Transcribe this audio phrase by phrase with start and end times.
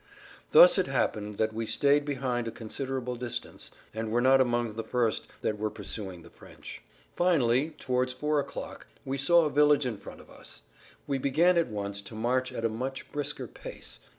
[0.49, 4.83] Thus it happened that we stayed behind a considerable distance, and were not amongst the
[4.83, 6.81] first that were pursuing the French.
[7.15, 10.63] Finally, towards four o'clock, we saw a village in front of us;
[11.05, 13.99] we began at once to march at a much brisker pace.